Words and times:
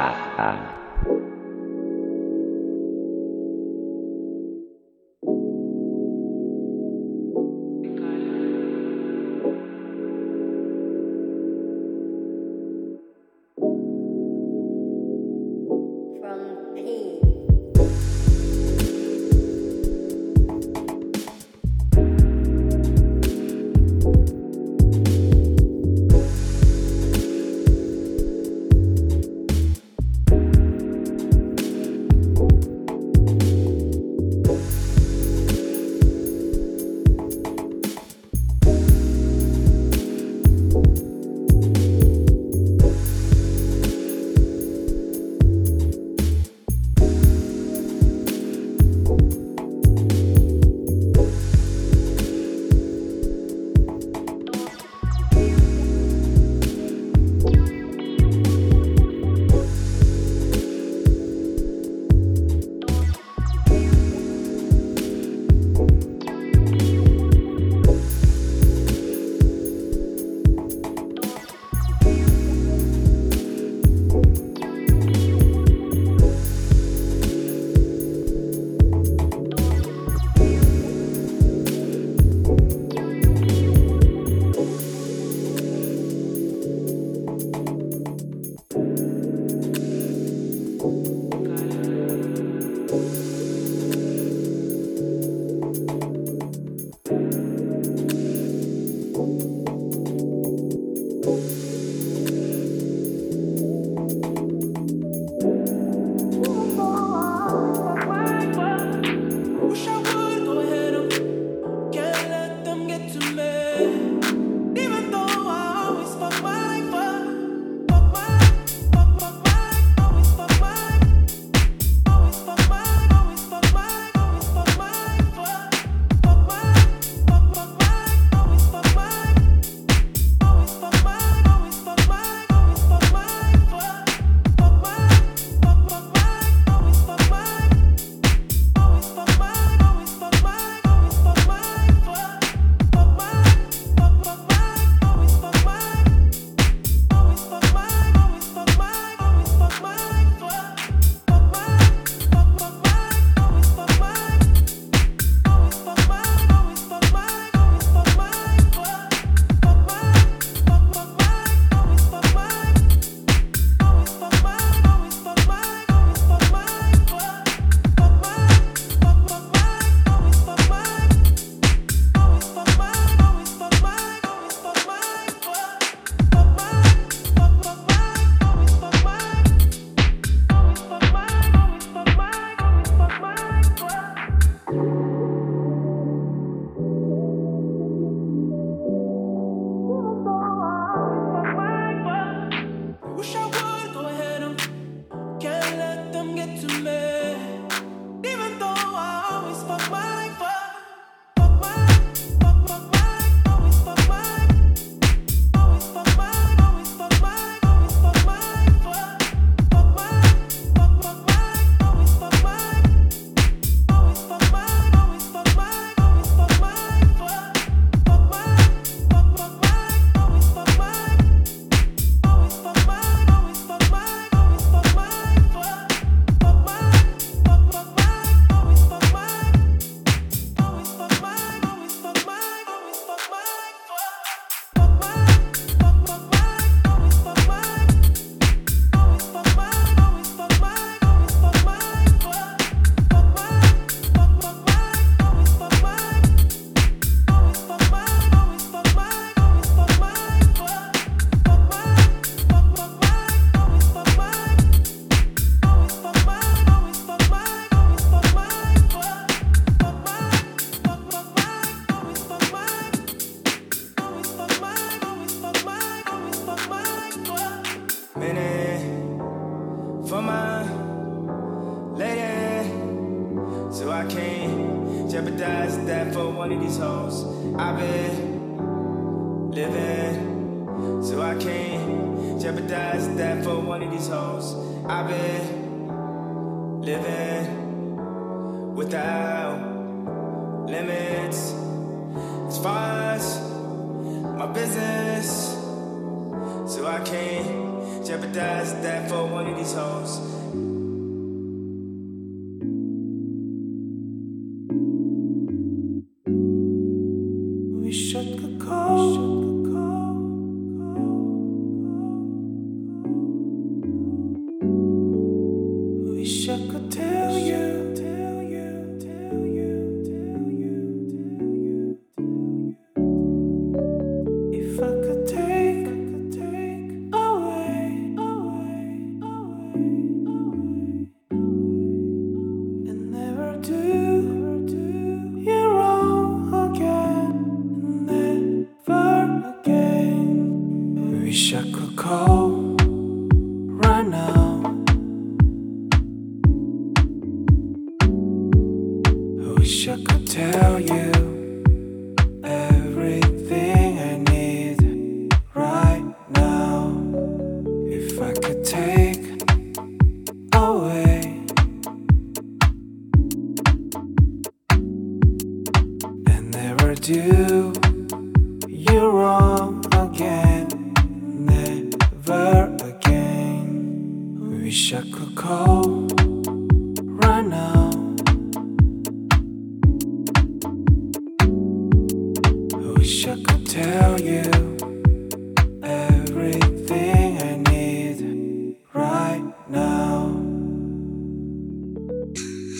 Dadah. 0.00 0.79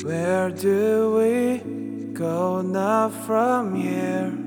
Where 0.03 0.51
do 0.51 1.15
we 1.17 1.59
go 2.15 2.63
now 2.63 3.11
from 3.11 3.75
here? 3.75 4.40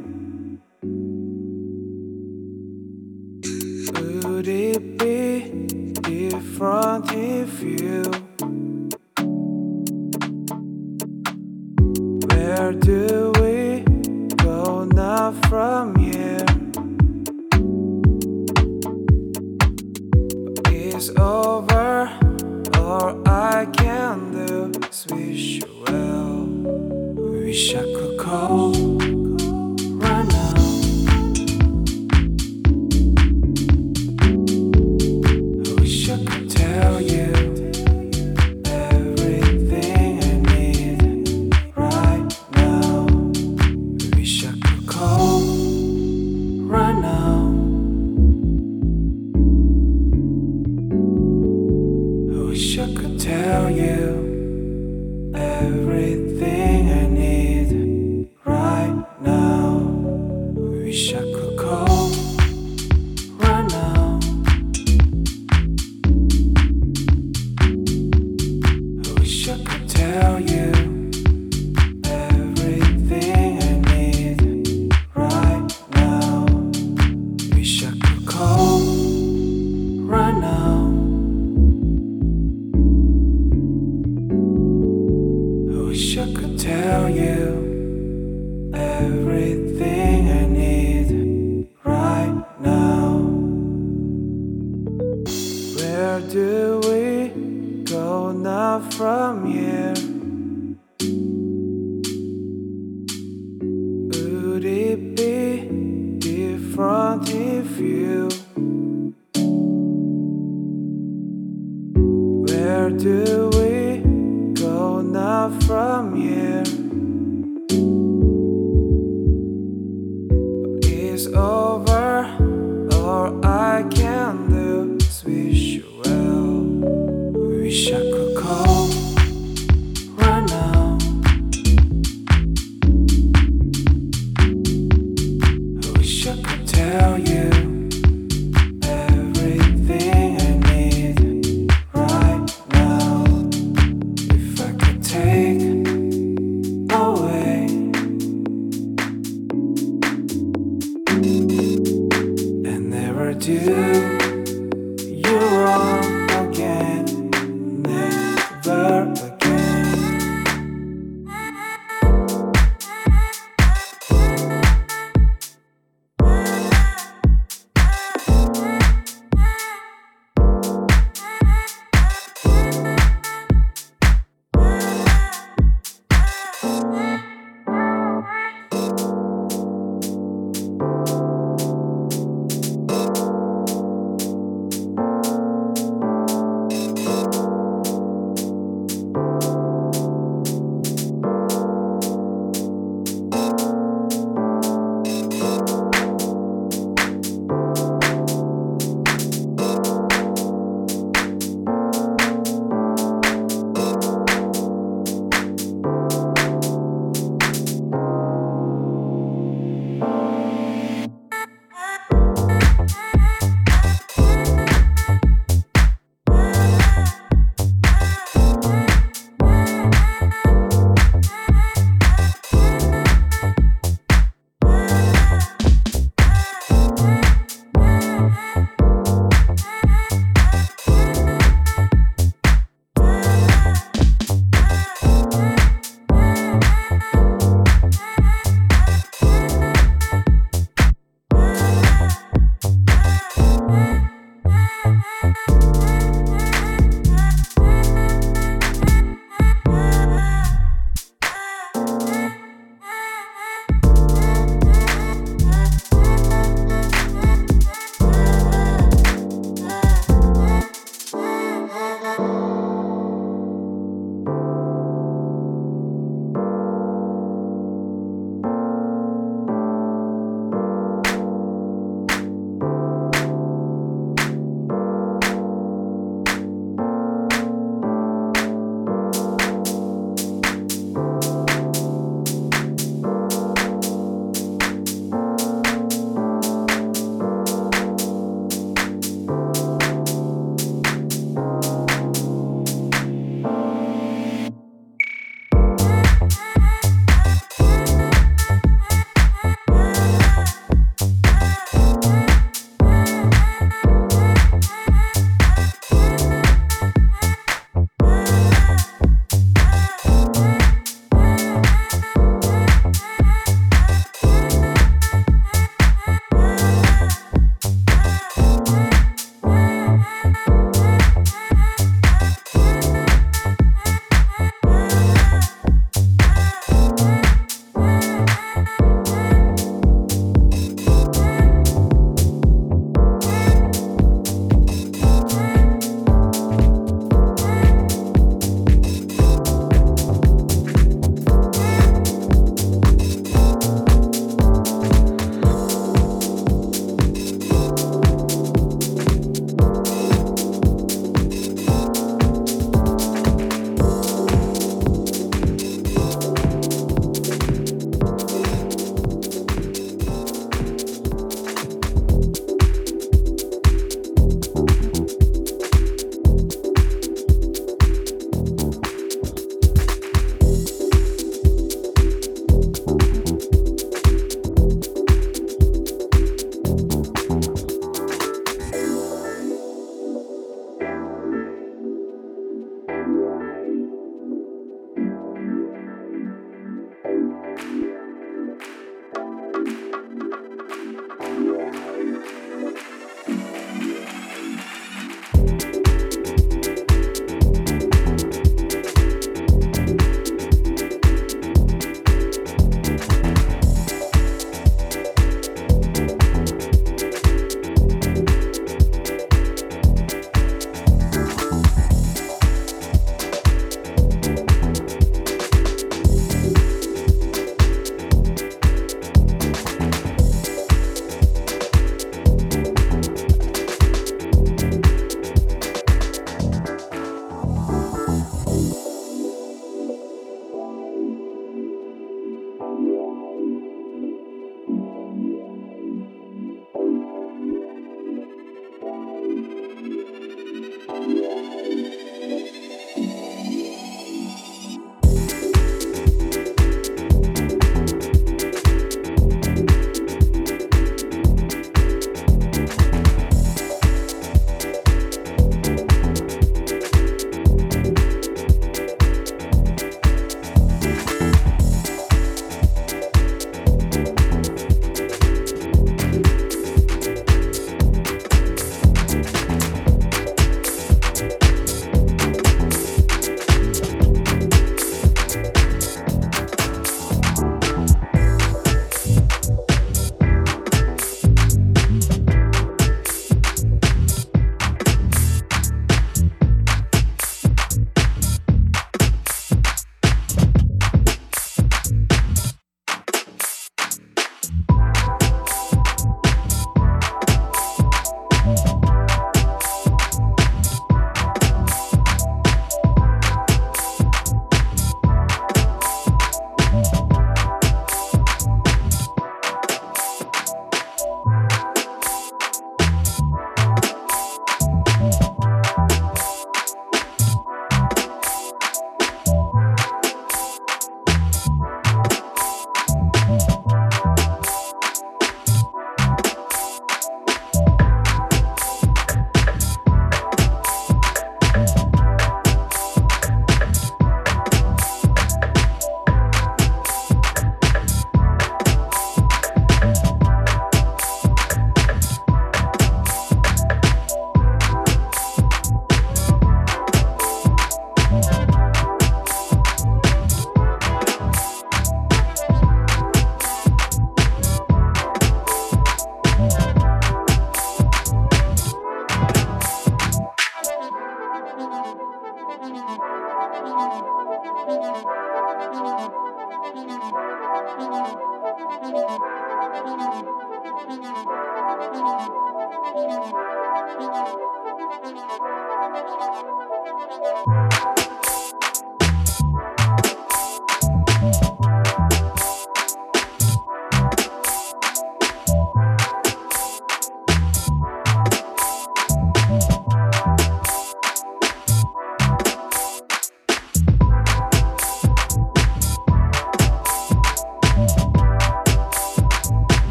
Well. 127.74 128.12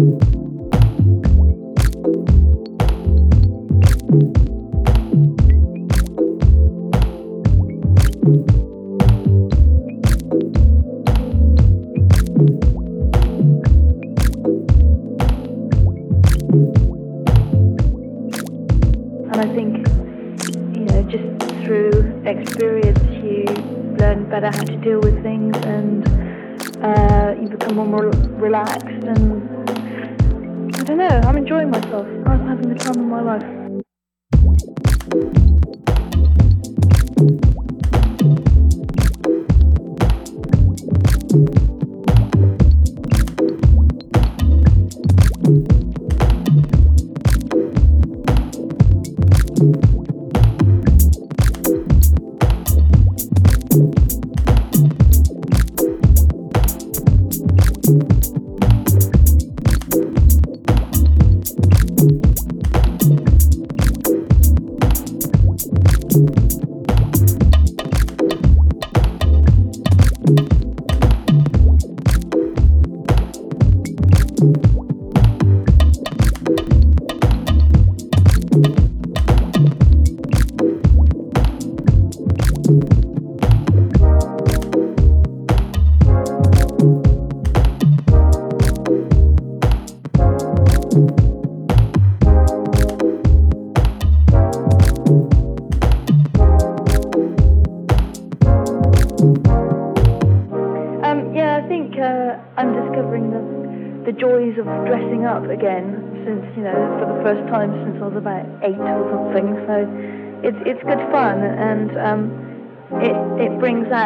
It's 0.00 0.37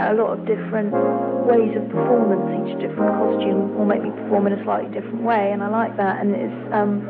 out 0.03 0.15
a 0.15 0.19
lot 0.19 0.35
of 0.35 0.47
different 0.47 0.91
ways 1.47 1.71
of 1.79 1.87
performance. 1.87 2.43
Each 2.67 2.75
different 2.83 3.15
costume 3.15 3.79
will 3.79 3.87
make 3.87 4.03
me 4.03 4.11
perform 4.11 4.47
in 4.51 4.59
a 4.59 4.65
slightly 4.65 4.91
different 4.91 5.23
way, 5.23 5.53
and 5.53 5.63
I 5.63 5.69
like 5.71 5.97
that. 5.97 6.21
And 6.21 6.35
it's 6.35 6.75
um, 6.75 7.07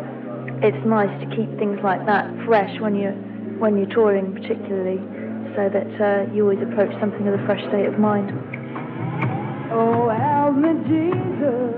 it's 0.61 0.85
nice 0.85 1.13
to 1.25 1.27
keep 1.35 1.49
things 1.59 1.81
like 1.83 2.05
that 2.07 2.29
fresh 2.45 2.71
when 2.81 2.95
you're 2.95 3.17
when 3.57 3.77
you're 3.77 3.89
touring, 3.95 4.35
particularly, 4.37 5.01
so 5.57 5.73
that 5.73 5.89
uh, 5.97 6.29
you 6.35 6.45
always 6.45 6.61
approach 6.61 6.93
something 7.01 7.25
with 7.25 7.41
a 7.41 7.45
fresh 7.47 7.63
state 7.73 7.87
of 7.87 7.99
mind. 7.99 8.31
Oh, 9.73 10.13
help 10.13 10.57
me, 10.57 10.77
Jesus, 10.85 11.73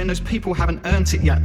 saying 0.00 0.08
those 0.08 0.20
people 0.20 0.54
haven't 0.54 0.80
earned 0.86 1.12
it 1.12 1.20
yet. 1.22 1.42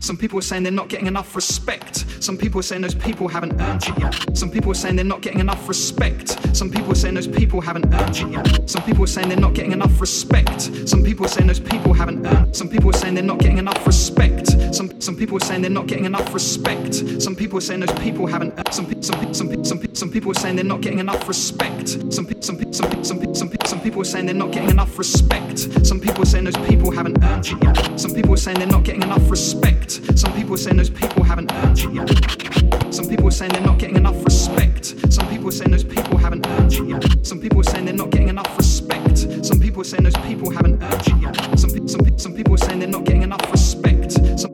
Some 0.00 0.18
people 0.18 0.38
are 0.38 0.42
saying 0.42 0.64
they're 0.64 0.72
not 0.72 0.90
getting 0.90 1.06
enough 1.06 1.34
respect. 1.34 2.04
Some 2.22 2.36
people 2.36 2.60
are 2.60 2.62
saying 2.62 2.82
those 2.82 2.94
people 2.94 3.26
haven't 3.26 3.58
earned 3.58 3.82
it 3.88 3.98
yet. 3.98 4.36
Some 4.36 4.50
people 4.50 4.70
are 4.72 4.74
saying 4.74 4.96
they're 4.96 5.04
not 5.04 5.22
getting 5.22 5.40
enough 5.40 5.66
respect. 5.66 6.38
Some 6.54 6.70
people 6.70 6.92
are 6.92 6.94
saying 6.94 7.14
those 7.14 7.26
people 7.26 7.62
haven't 7.62 7.86
earned 7.94 8.16
it 8.18 8.28
yet. 8.28 8.68
Some 8.68 8.82
people 8.82 9.04
are 9.04 9.06
saying 9.06 9.30
they're 9.30 9.38
not 9.38 9.54
getting 9.54 9.72
enough 9.72 9.98
respect. 9.98 10.60
Some 10.86 11.02
people 11.02 11.24
are 11.24 11.28
saying 11.28 11.46
those 11.46 11.60
people 11.60 11.94
haven't 11.94 12.26
earned. 12.26 12.54
Some 12.54 12.68
people 12.68 12.90
are 12.90 12.98
saying 12.98 13.14
they're 13.14 13.24
not 13.24 13.38
getting 13.38 13.56
enough 13.56 13.86
respect. 13.86 14.49
Some 14.72 15.00
some 15.00 15.16
people 15.16 15.36
are 15.36 15.40
saying 15.40 15.62
they're 15.62 15.70
not 15.70 15.86
getting 15.86 16.04
enough 16.04 16.32
respect. 16.32 16.94
Some 17.20 17.34
people 17.34 17.58
are 17.58 17.60
saying 17.60 17.80
those 17.80 17.98
people 17.98 18.26
haven't. 18.26 18.52
Some 18.72 18.86
some 19.02 19.34
some 19.34 19.64
some 19.64 19.94
some 19.94 20.10
people 20.10 20.30
are 20.30 20.34
saying 20.34 20.56
they're 20.56 20.64
not 20.64 20.80
getting 20.80 20.98
enough 21.00 21.26
respect. 21.28 21.88
Some 21.88 22.26
some 22.40 22.72
some 22.72 23.04
some 23.04 23.34
some 23.34 23.50
some 23.64 23.80
people 23.80 24.02
are 24.02 24.04
saying 24.04 24.26
they're 24.26 24.34
not 24.34 24.52
getting 24.52 24.70
enough 24.70 24.98
respect. 24.98 25.58
Some 25.86 26.00
people 26.00 26.22
are 26.22 26.26
saying 26.26 26.44
those 26.44 26.56
people 26.68 26.90
haven't 26.90 27.22
earned 27.22 27.46
it 27.46 27.62
yet. 27.62 28.00
Some 28.00 28.14
people 28.14 28.34
are 28.34 28.36
saying 28.36 28.58
they're 28.58 28.66
not 28.66 28.84
getting 28.84 29.02
enough 29.02 29.30
respect. 29.30 29.90
Some 30.18 30.32
people 30.34 30.54
are 30.54 30.58
saying 30.58 30.76
those 30.76 30.90
people 30.90 31.22
haven't 31.24 31.52
earned 31.52 31.78
it 31.78 31.92
yet. 31.92 32.94
Some 32.94 33.08
people 33.08 33.28
are 33.28 33.30
saying 33.30 33.52
they're 33.52 33.60
not 33.62 33.78
getting 33.78 33.96
enough 33.96 34.24
respect. 34.24 34.94
Some 35.12 35.28
people 35.28 35.48
are 35.48 35.52
saying 35.52 35.70
those 35.70 35.84
people 35.84 36.18
haven't 36.18 36.46
earned 36.46 36.72
it 36.72 36.88
yet. 36.88 37.26
Some 37.26 37.40
people 37.40 37.60
are 37.60 37.64
saying 37.64 37.84
they're 37.86 37.94
not 37.94 38.10
getting 38.10 38.28
enough 38.28 38.56
respect. 38.56 39.18
Some 39.44 39.60
people 39.60 39.80
are 39.82 39.84
saying 39.84 40.04
those 40.04 40.16
people 40.16 40.50
haven't 40.50 40.82
earned 40.82 41.06
it 41.06 41.22
yet. 41.22 41.58
Some 41.58 41.88
some 41.88 42.18
some 42.18 42.34
people 42.34 42.54
are 42.54 42.58
saying 42.58 42.80
they're 42.80 42.88
not 42.88 43.04
getting 43.04 43.22
enough 43.22 43.50
respect. 43.50 44.12
Some 44.40 44.49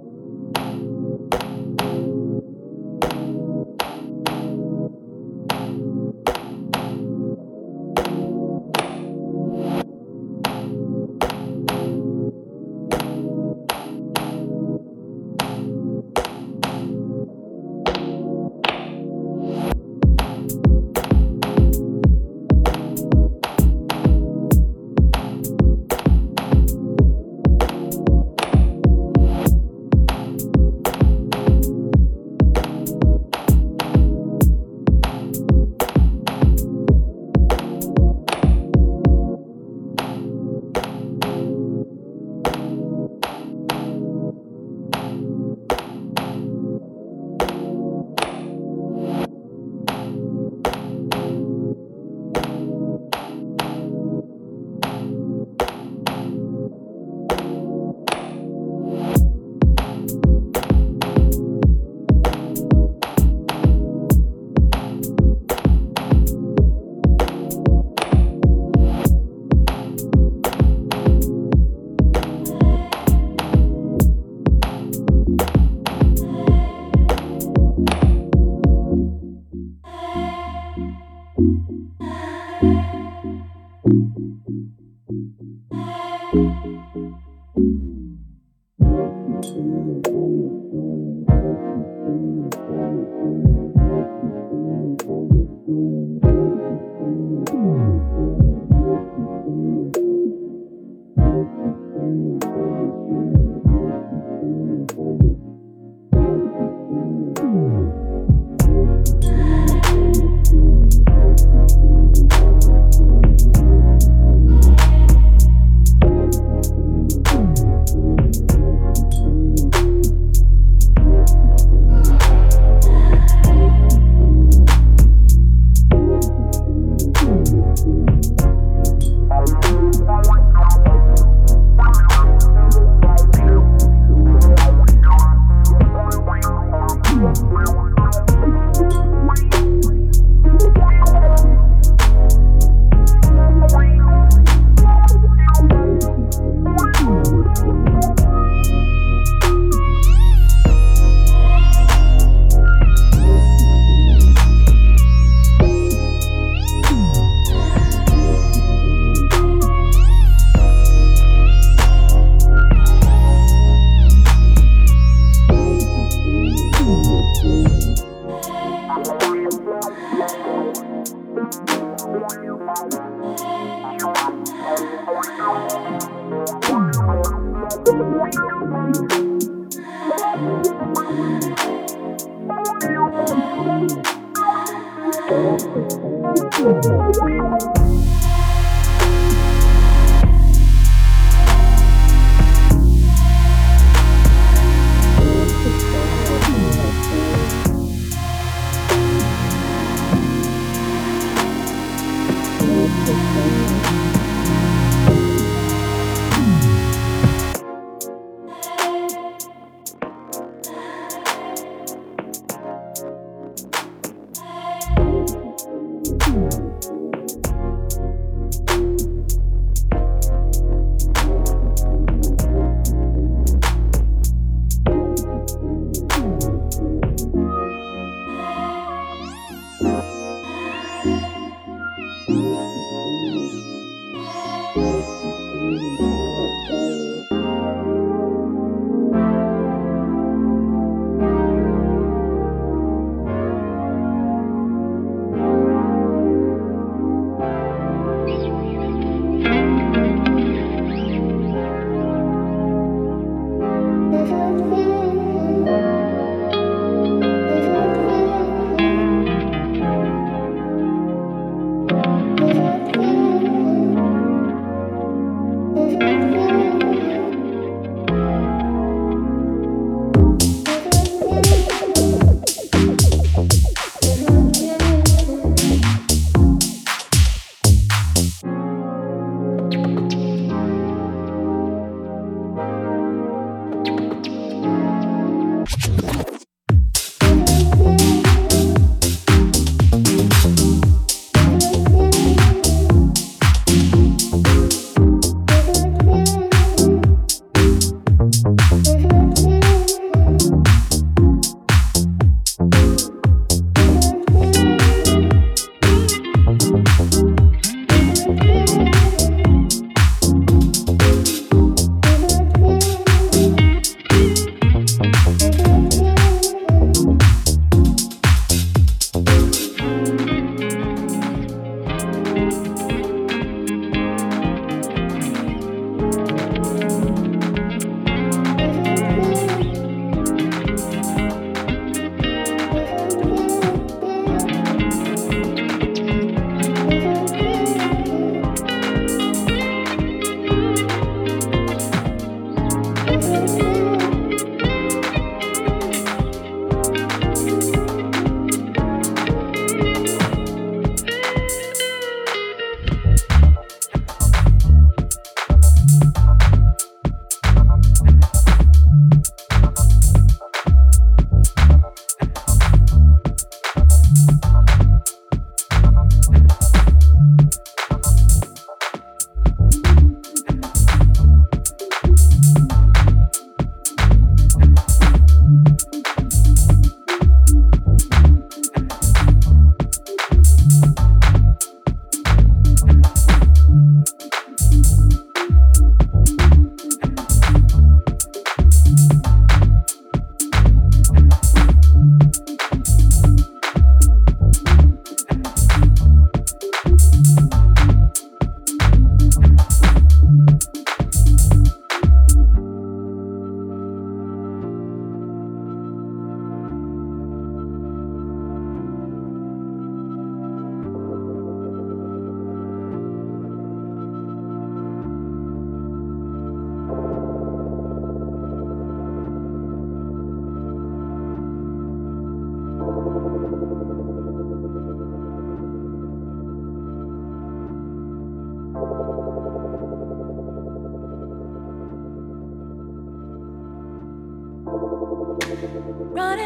Thank 435.98 436.40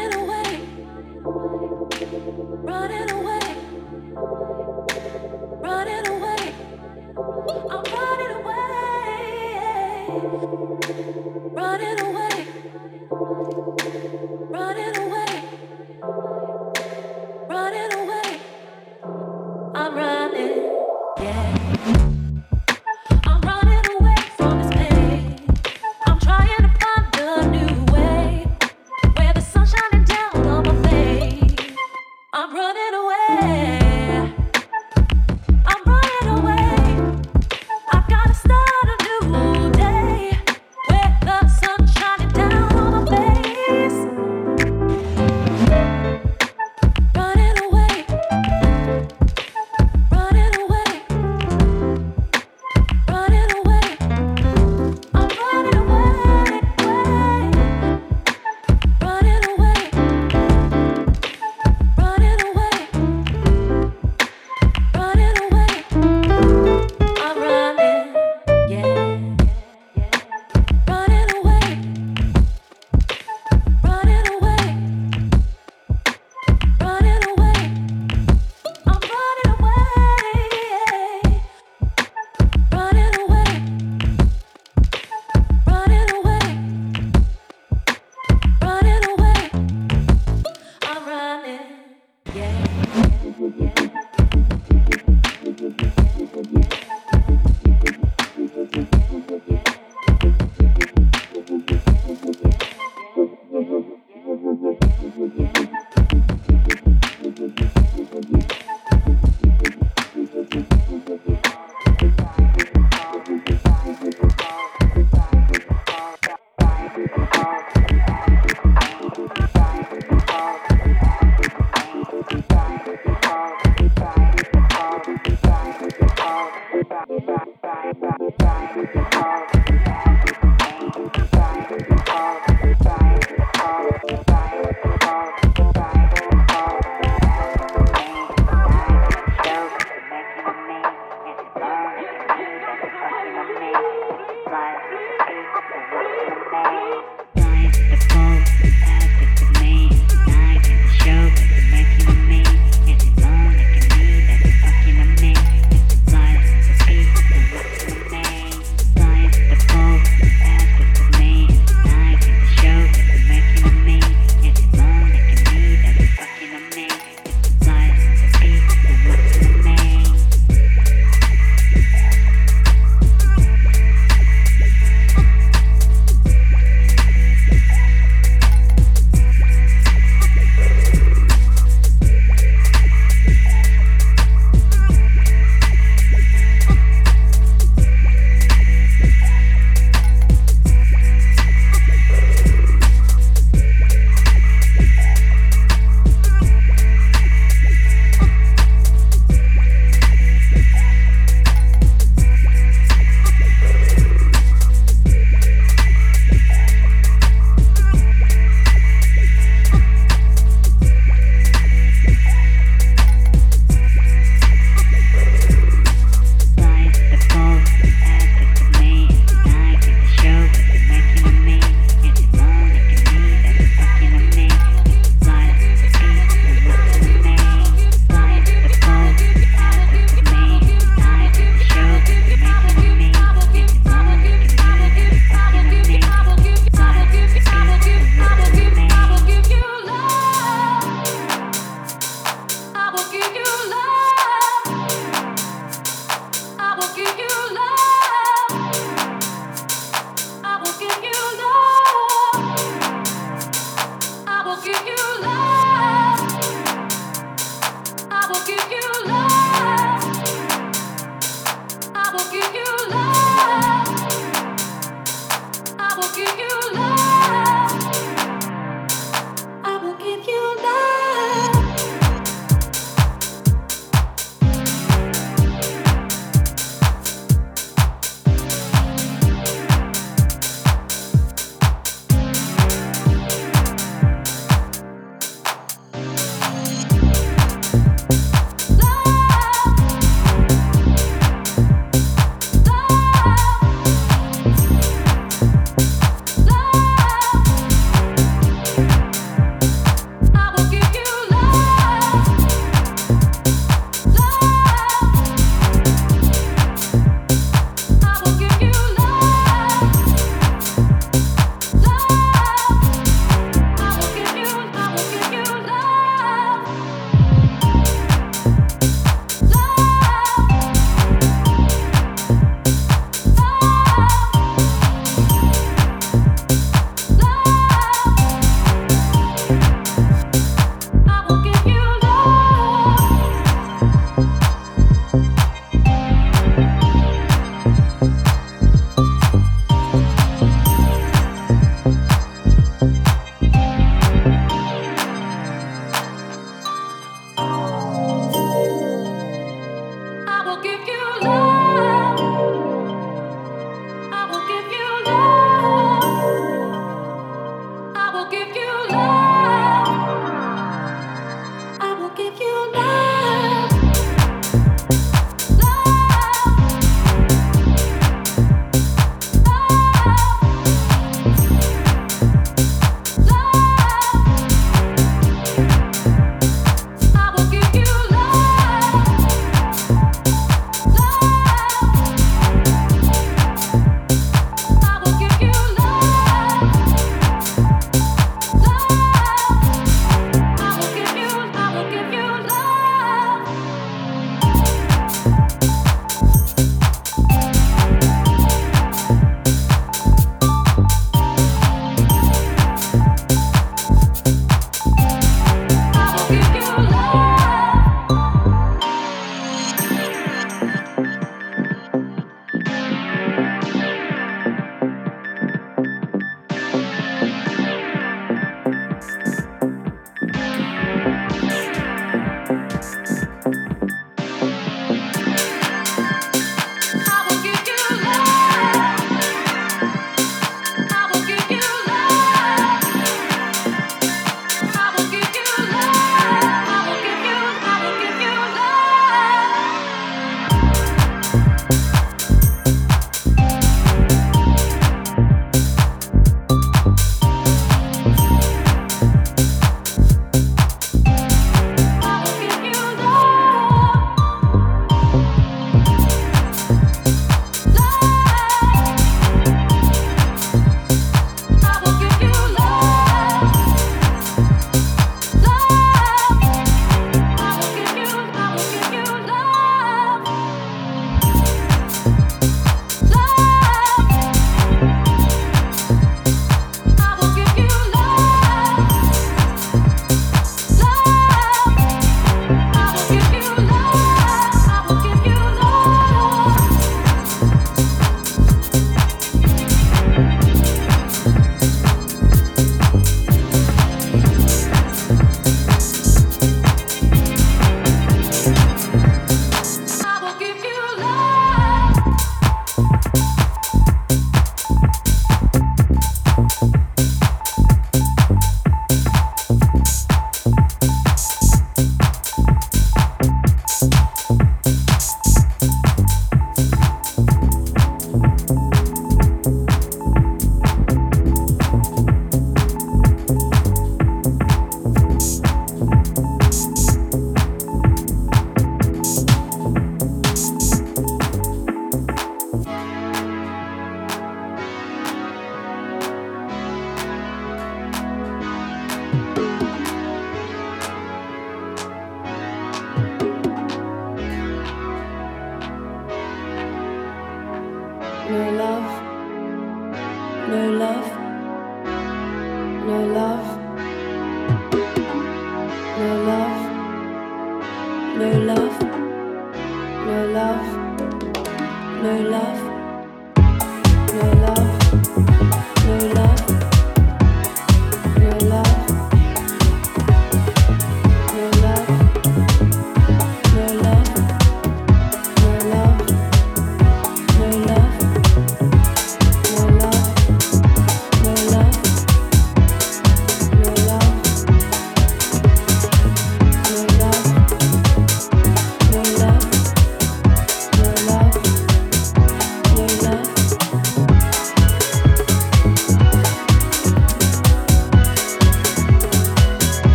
you. 3.09 3.10